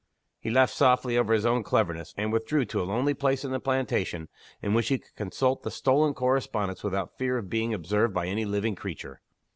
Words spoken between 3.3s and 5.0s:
in the plantation, in which he